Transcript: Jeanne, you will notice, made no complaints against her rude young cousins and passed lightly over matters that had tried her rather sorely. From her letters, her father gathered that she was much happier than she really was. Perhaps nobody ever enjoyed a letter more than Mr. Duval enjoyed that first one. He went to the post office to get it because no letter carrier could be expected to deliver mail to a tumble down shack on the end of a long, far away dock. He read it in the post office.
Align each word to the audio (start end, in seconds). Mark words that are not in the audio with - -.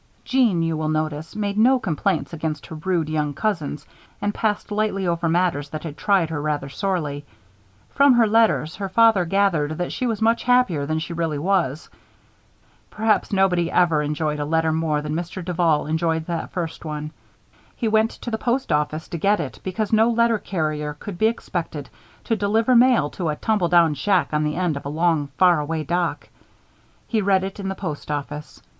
Jeanne, 0.25 0.63
you 0.63 0.75
will 0.75 0.89
notice, 0.89 1.35
made 1.35 1.59
no 1.59 1.77
complaints 1.77 2.33
against 2.33 2.65
her 2.65 2.75
rude 2.77 3.07
young 3.07 3.35
cousins 3.35 3.85
and 4.19 4.33
passed 4.33 4.71
lightly 4.71 5.05
over 5.05 5.29
matters 5.29 5.69
that 5.69 5.83
had 5.83 5.95
tried 5.95 6.31
her 6.31 6.41
rather 6.41 6.67
sorely. 6.69 7.23
From 7.91 8.13
her 8.15 8.25
letters, 8.25 8.77
her 8.77 8.89
father 8.89 9.25
gathered 9.25 9.77
that 9.77 9.91
she 9.91 10.07
was 10.07 10.19
much 10.19 10.41
happier 10.41 10.87
than 10.87 10.97
she 10.97 11.13
really 11.13 11.37
was. 11.37 11.87
Perhaps 12.89 13.31
nobody 13.31 13.69
ever 13.69 14.01
enjoyed 14.01 14.39
a 14.39 14.43
letter 14.43 14.71
more 14.71 15.03
than 15.03 15.13
Mr. 15.13 15.45
Duval 15.45 15.85
enjoyed 15.85 16.25
that 16.25 16.49
first 16.51 16.83
one. 16.83 17.11
He 17.75 17.87
went 17.87 18.09
to 18.09 18.31
the 18.31 18.39
post 18.39 18.71
office 18.71 19.07
to 19.09 19.19
get 19.19 19.39
it 19.39 19.59
because 19.61 19.93
no 19.93 20.09
letter 20.09 20.39
carrier 20.39 20.95
could 20.99 21.19
be 21.19 21.27
expected 21.27 21.91
to 22.23 22.35
deliver 22.35 22.75
mail 22.75 23.11
to 23.11 23.29
a 23.29 23.35
tumble 23.35 23.69
down 23.69 23.93
shack 23.93 24.29
on 24.33 24.43
the 24.45 24.55
end 24.55 24.75
of 24.77 24.83
a 24.87 24.89
long, 24.89 25.27
far 25.37 25.59
away 25.59 25.83
dock. 25.83 26.27
He 27.07 27.21
read 27.21 27.43
it 27.43 27.59
in 27.59 27.69
the 27.69 27.75
post 27.75 28.09
office. 28.09 28.59